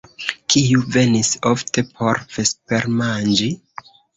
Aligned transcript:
Kiu 0.53 0.79
venis 0.95 1.29
ofte 1.51 1.85
por 1.91 2.25
vespermanĝi? 2.39 3.51